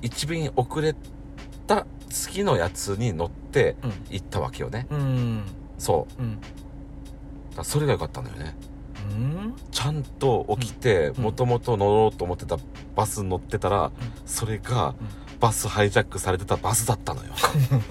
[0.00, 0.94] 一便遅れ
[1.66, 3.92] た次のやつに乗ってうん。
[4.10, 4.86] 行ったわけよね。
[4.90, 5.44] うんうん
[5.78, 6.22] そう。
[6.22, 6.38] うん。
[7.62, 8.56] それが良かったのよね。
[9.10, 9.54] うん？
[9.70, 11.24] ちゃんと起きてうん。
[11.24, 12.56] もともと乗ろうと思ってた
[12.96, 13.92] バスに乗ってたら
[14.24, 14.94] それが
[15.44, 17.28] バスハイジャックされてたバスだったのよ。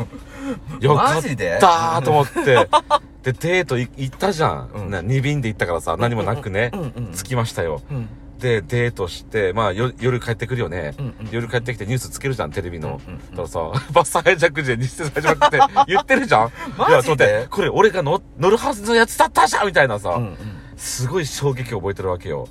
[0.82, 2.68] よかったーと思って。
[3.22, 4.90] でデートい行ったじゃん、うん。
[4.90, 6.72] ね、2便で行ったからさ何もなくね。
[7.16, 7.84] 着きましたよ。
[7.92, 8.10] うん。
[8.40, 10.96] でデートしてまあよ夜帰ってくるよね。
[10.98, 13.60] うんうん夜帰ってきてニュースつけるじゃんテレビの、うんうんだからさ、
[13.94, 16.52] バスハイジャック時で日程始まって言ってるじゃん。
[16.76, 16.92] マジで？
[16.92, 20.38] いや、ちょっと待って、これ俺が乗乗るはずのやつだったじゃんみたいなさ、うんうん
[20.76, 22.48] すごい衝撃を覚えてるわけよ。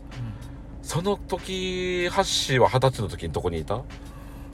[0.81, 3.83] その時、ハッシーは二十歳の時にどこにいた？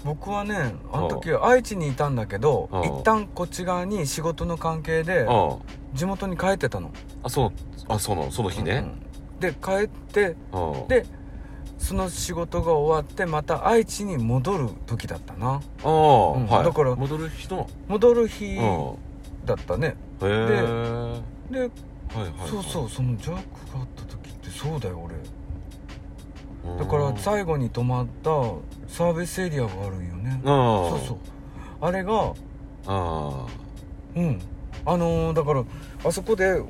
[0.05, 5.57] 僕はねあの時愛知にいたんだけどうん一旦こっち側に仕事の関係でうん。
[5.95, 6.91] 地元に帰ってたの
[7.23, 7.53] あ、そう、
[7.89, 8.73] あ、その、その日ね。
[8.73, 9.03] うんうん
[9.41, 10.89] で帰ってうん。
[10.89, 11.07] で
[11.79, 16.65] その仕事が終わってまた愛知に戻る時だったなああ、うんはい。
[16.65, 17.71] だから戻る日の？
[17.87, 18.95] 戻る日うん。
[19.45, 20.27] だったねへえ。
[20.27, 21.71] はでいはい。
[22.51, 25.15] そうそうそのジャックがあった時ってそうだよ俺
[26.73, 26.79] うん。
[26.79, 28.31] だから最後に泊まった
[28.89, 30.41] サービスエリアがあるんよね。
[30.45, 30.53] うん。
[30.99, 31.19] そうそう。
[31.81, 32.33] あれが
[32.87, 33.47] あ
[34.17, 34.41] うん。
[34.87, 35.63] あのーだから
[36.05, 36.61] あそこで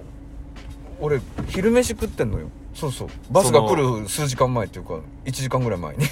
[1.01, 2.51] 俺昼飯食ってんのよ。
[2.75, 3.09] そうそう。
[3.31, 6.05] バスが来る数時間前っていうか1時間ぐらい前に。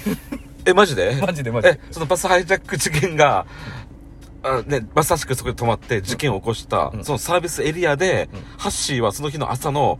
[0.65, 1.15] え、マジで？
[1.25, 3.45] マジでマジえで、そのバスハイジャック事件が、
[4.43, 7.03] あね、まさしくそこで止まって事件を起こした、うん。
[7.05, 8.39] そのサービスエリアで、うん。
[8.57, 9.99] ハッシーはその日の朝の、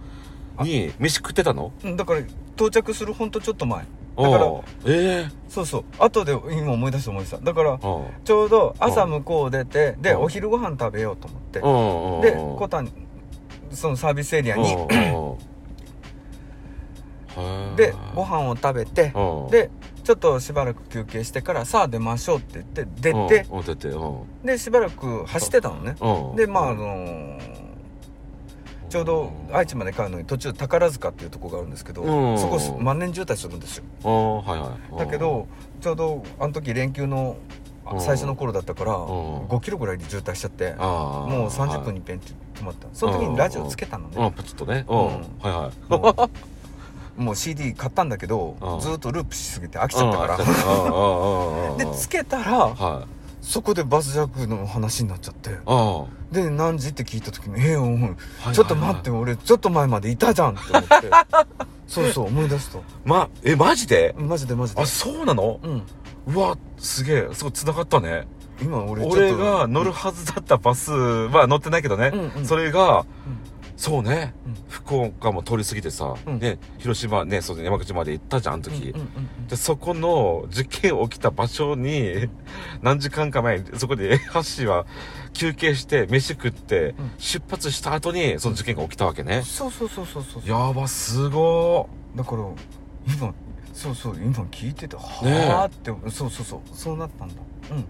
[0.62, 1.72] に、飯食ってたの？
[1.84, 2.22] うんだから
[2.56, 3.86] 到着するほんとちょっと前
[4.17, 4.45] だから
[4.86, 5.84] ええそうそう。
[5.99, 7.38] 後で今思い出した思い出した。
[7.38, 7.75] だからう。
[7.75, 7.80] ん
[8.23, 10.17] ちょうど朝向こう出てでう。
[10.17, 12.32] んお昼ご飯食べようと思って。
[12.32, 12.91] でコタン
[13.71, 14.75] そのサービスエリアに。
[17.75, 19.47] でご飯を食べてう。
[19.47, 19.69] んで
[20.03, 23.45] ちょっとしばらく休憩してからさあ出ましょうって言って出て
[24.43, 25.95] でしばらく走ってたのね。
[26.01, 26.34] う。
[26.34, 27.57] んでまああのー
[28.89, 32.38] ちょうど愛知まで帰るのに途中宝塚っていうとこがあるんですけどうん。
[32.39, 33.84] そこ万年渋滞するんですよ。
[34.04, 35.00] うんはいはい。
[35.00, 35.47] だけど
[35.82, 37.38] ちょうどあの時連休の
[38.00, 38.95] 最初の頃だったからん。
[39.47, 42.88] 5キロぐらいで渋滞しちゃってああもう30分にペンって止まった。
[42.93, 44.13] その時にラジオつけたのうん。
[44.13, 44.86] ねパチッとね。
[44.88, 45.00] うん。
[45.00, 45.06] うん。
[45.10, 47.21] はいはい。
[47.21, 48.80] もう CD 買ったんだけどうん。
[48.80, 50.38] ずっとループしすぎて飽きちゃったから。
[51.78, 53.16] でつけたらはい
[53.48, 55.52] そこでバスジャックの話になっちゃって。
[55.66, 61.10] あで何時って聞いた時に「ええおいあちょっと待って俺ちょっと前までいたじゃん」って思って。
[61.88, 64.14] そうそう思い出したまえマジで？
[64.18, 64.82] マジでマジで。
[64.82, 65.62] あそうなの？
[65.64, 65.82] うん。
[66.28, 67.30] うわすげえ。
[67.32, 68.28] すごい繋がったね。
[68.62, 72.46] 今俺俺が乗るはずだったバスは乗ってないけどね、うんうん。
[72.46, 73.06] それが、うん
[73.78, 74.56] そうね、うん。
[74.68, 76.40] 福岡も通り過ぎてさ、うん。
[76.40, 78.94] ね広島ねそう山口まで行ったじゃんあの時、
[79.48, 82.28] でそこの事件起きた場所に
[82.82, 84.88] 何時間か前にそこで ハッシーは
[85.34, 87.12] 休憩して飯食って、うん。
[87.20, 90.50] 出発した後にその事件が起きたわけね、そうそうそうそうそう。
[90.50, 92.44] やばすごだから
[93.08, 93.34] 今
[93.74, 96.60] そうそう今聞いててはあってそうそうそう。
[96.74, 97.36] そうなったんだ。
[97.70, 97.78] うん。
[97.78, 97.84] ー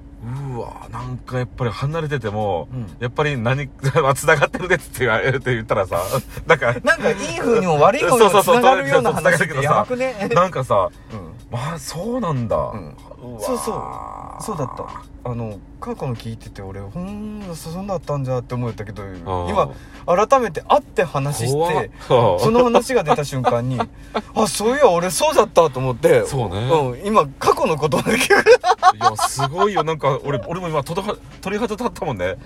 [0.54, 2.88] うわなんかやっぱり離れてても、うん。
[3.00, 3.68] やっぱり何
[4.16, 6.02] 繋がってるですって言われるって言ったらさ
[6.48, 10.30] なんかなんかいい風にも悪い風にもつながるような話ってやばくね？
[10.34, 12.96] なんかさうんまあそうなんだ、うん。
[13.22, 14.44] うわそうそう。
[14.44, 15.04] そうだった。
[15.30, 19.70] あの過去の聞いてて俺ほんそうだったんじゃって思ったけど今
[20.06, 23.78] 改めて会って話してそ その話が出た瞬間に
[24.36, 26.26] あそういや俺そうだったと思って。
[26.26, 26.70] そうね。
[26.70, 28.12] うん、今過去のことだけ。
[28.12, 28.18] い
[29.00, 29.84] やすごいよ。
[29.84, 31.02] なんか俺俺も今鳥
[31.58, 32.38] 肌立ったもんね。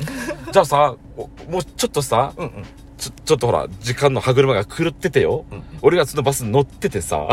[0.51, 2.65] じゃあさおもうちょっとさうんうん
[3.01, 7.27] ちょちょっとほら時間の歯車が狂っててよ、うん俺がそのバスに乗っててさ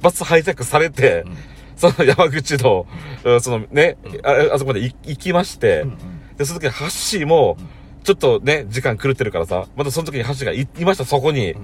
[0.00, 1.36] バスハイジャックされて、うん。
[1.76, 2.86] その山口の、
[3.24, 3.40] うん。
[3.40, 5.98] そのね、ああそこまで行行きまして、うん
[6.36, 7.56] で、その時ハッシーも、
[8.04, 11.54] ちちょっとね、時間狂ってるからさ、またその時に橋がいいました、そこに。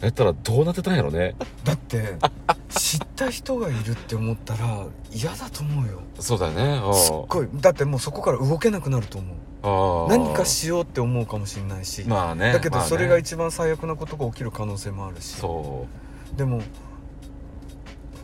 [0.00, 1.34] やったらどうなってたんやろね。
[1.62, 2.16] だって
[2.70, 6.00] 知った人がいるって思ったら嫌だと思うよ。
[6.18, 6.82] そうだよね。
[6.82, 7.48] うんすっごい。
[7.54, 9.36] だってもうそこから動けなくなると思う。
[9.62, 12.52] あー何かしようって思うかもしれないし、まあね。
[12.52, 12.88] だけどまあね。
[12.88, 15.34] それが一番最悪なことが起きる可能性もあるし。
[15.34, 15.86] そ
[16.34, 16.62] でも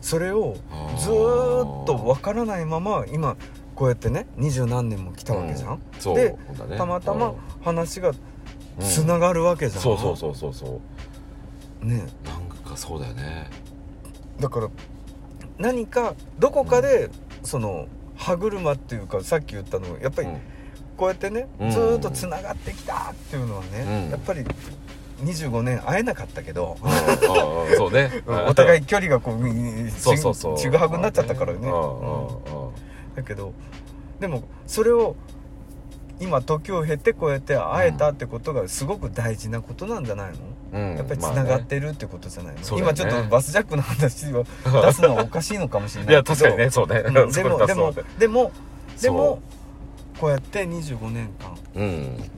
[0.01, 0.57] それを
[0.97, 0.99] う。
[0.99, 3.37] ずーっと分からないまま今
[3.75, 6.17] こうやってね二十何年も来たわけじゃん、そう。
[6.17, 6.39] で
[6.79, 8.17] たまたま話がうん。
[8.79, 10.81] つながるわけじゃん、そうそうそうそうそう。
[11.87, 12.07] ね。
[12.25, 13.49] なんかそうだよね。
[14.41, 14.69] だから
[15.59, 17.11] 何かどこかで
[17.43, 20.41] その歯車っていうかさっき言ったのやっぱりうん。
[20.97, 21.71] こうやってね、うん。
[21.71, 24.11] ずーっとつながってきたっていうのはね、うん。
[24.11, 24.45] やっぱり
[25.23, 26.77] 25年会えなかったけど、
[27.77, 28.11] そうね。
[28.49, 30.59] お互い距離がこうちそうそうそう。
[30.59, 31.71] ちぐはぐになっちゃったからね、
[33.15, 33.53] だけど
[34.21, 35.17] でもそれを
[36.21, 40.39] 今時を経てこうやって会えたってことがすごく大事なことなんじゃないの、うん。
[40.77, 43.01] やっぱりつながってるってことじゃないの、そうだよね。
[43.03, 47.03] 今ちょっとバスジャックの話を出すのはおかしいのかもしれないいや、確かにね、そうね。
[47.07, 47.15] うん。
[47.33, 48.53] でもですものでも
[49.01, 49.43] でも
[50.15, 52.31] そこうやって25年間うん。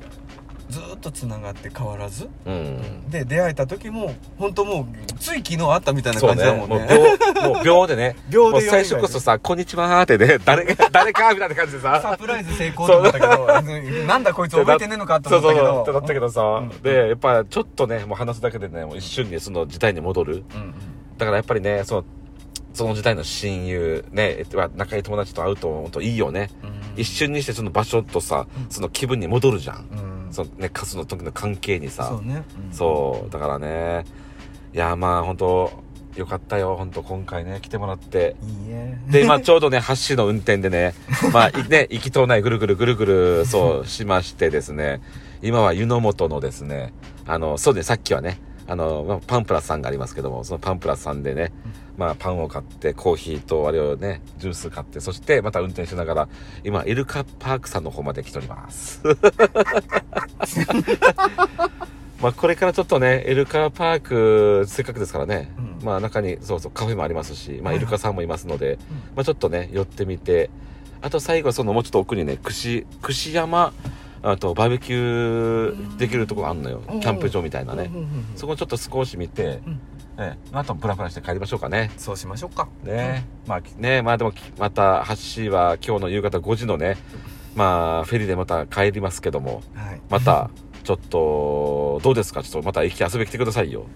[0.68, 3.11] ずーっとつながって変わらずうん。
[3.11, 4.87] で出会えた時も本当もう
[5.18, 6.20] つい昨日会ったみたいな。
[6.20, 6.88] 感じだもんね
[7.35, 8.16] 秒、もう秒でね。
[8.28, 12.00] 秒でもう最初こそさ、こんにちはーってね、誰が、 誰かみたいな感じでさ。
[12.02, 15.94] サプライズ成功と思ったけどなんだこいつ覚えてねえのかと思ったけどそう。
[15.94, 20.44] だったけどさ、うんで、やっぱちょっとね、もう話すだけでね、もう一瞬にその時代に戻る。
[20.54, 20.74] うんうん
[21.18, 22.04] だからやっぱりね、その、
[22.72, 24.44] その時代の親友、ね、
[24.76, 26.48] 仲いい友達と会うと、本当いいよね。
[26.96, 29.87] 一瞬にしてその場所とさ、その気分に戻るじゃん。
[30.28, 30.32] うん。
[30.34, 32.08] そのね、カスの時の関係にさ。
[32.08, 32.42] そうね。
[32.70, 32.72] うん。
[32.72, 34.04] そう、だからね、
[34.72, 35.88] いや、まあ本当
[36.18, 38.36] よかったよ、本当今回ね、来てもらって。
[38.42, 38.98] いいえ。
[39.08, 40.94] で、今ちょうどね、橋の運転でね、
[41.32, 45.00] まあ、いね、行きとうないぐるぐるぐるぐる、そう、しましてですね、
[45.42, 46.92] 今は湯の本のですね、
[47.26, 51.52] あの、そうね、さっきはね、あの、まあパンプラスさんがありますけども、そのパンプラスさんでね、
[51.98, 56.28] まあ、パンを買って、コーヒーとあれをね、ジュース買って、そしてまた運転しながら、
[56.62, 59.02] 今、イルカパークさんの方まで来ております。
[62.22, 65.84] まあ、これからちょっとね、イルカパーク、せっかくですからね、うん。
[65.84, 68.78] まあ、中に、そうそう、カフェもありますし、まあ、はいイルカさんもいますので、
[69.16, 70.50] まあ、ちょっとね、寄ってみて、
[71.00, 73.72] あと最後、その、もうちょっと奥にね、串、串山、
[74.22, 76.82] あと、バーベキューできるとこがあるのよ。
[76.88, 77.00] キうん。
[77.00, 77.90] ャンプ場みたいなね。
[78.37, 79.80] そこちょっと少し見て、うん
[80.20, 81.92] ええ、あと、ブラブラして帰りましょうかね。
[81.96, 82.68] そうしましょうか。
[82.83, 83.24] ね。
[83.46, 85.04] まあ、ねまあでも、また、
[85.37, 86.96] 橋は今日の夕方5時のね、
[87.54, 90.00] まあ、フェリーでまた帰りますけども、はい。
[90.11, 90.50] また、
[90.83, 92.42] ちょっと、どうですか？
[92.42, 93.87] ちょっとまた駅遊び来てくださいよ。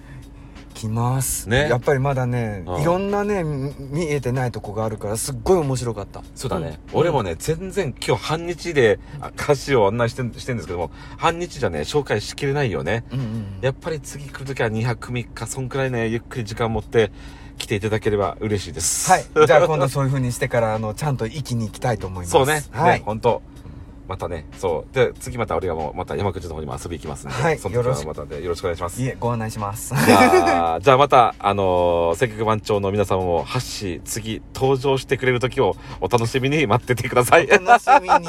[0.83, 1.49] 来ます。
[1.49, 1.69] ね。
[1.69, 2.83] やっぱりまだねうん。
[2.83, 6.23] いろんなねみ見えてないとこがあるからすっごい面白かった。
[6.35, 6.81] そうだね。
[6.93, 7.01] うん。
[7.01, 13.05] 俺もね、全然今日半日であ歌詞を案内してんしてんですけども、半日じゃね、紹介しきれないよね。
[13.13, 17.13] うんうんやっぱり次来るときは2泊3日、そんくらいね、ゆっくり時間持って
[17.59, 19.09] 来ていただければ嬉しいです。
[19.09, 19.25] はい。
[19.47, 22.33] じゃあ今度そういう風にしてからあのちゃんと息に行きたいと思います。
[22.33, 22.65] そうね。
[22.73, 22.99] はい。
[22.99, 23.43] ね、本当
[24.09, 24.95] またね、そう。
[24.95, 29.01] で、次また俺がもう、また山口の方にも遊び行きますんで、はいその時はまたね、よろしくお願いします。
[29.01, 37.47] いえご案内しますじゃあ、じゃあまた、あのー、せっかく番長の皆様も、ハッシー、次、登場してくれる時をお楽しみに待っててください。
[37.47, 38.27] 楽しみに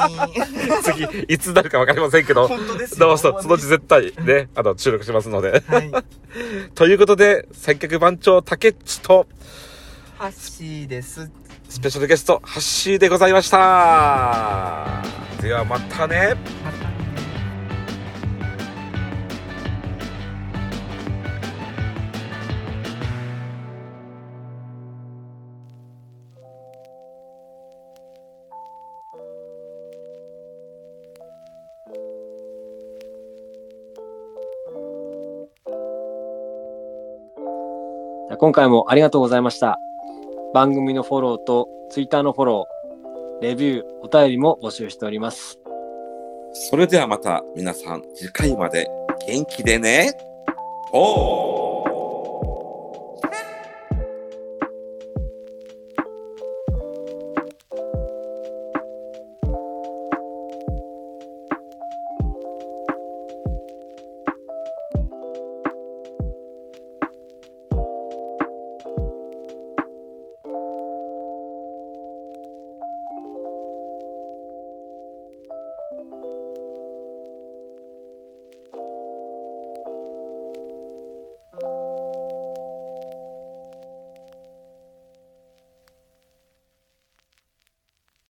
[0.84, 5.64] 次、いつなるかわかりませんけど、本当ですよどうぞ、そのうち絶対ね、あの、収録しますので。
[5.68, 5.92] はい
[6.76, 9.28] ということで、せっかく番長、竹内と、
[10.18, 11.30] ハッシーです
[11.70, 15.33] スペシャルゲスト、ハッシーでございました。
[15.44, 16.38] ではまたね。
[38.40, 39.78] 今回もありがとうございました。
[40.54, 42.73] 番組のフォローと Twitter のフォロー、
[43.44, 45.60] レビュー、お便りも募集しております。
[46.54, 48.88] それではまた皆さん、次回まで
[49.28, 50.14] 元気でね。
[50.94, 51.43] おー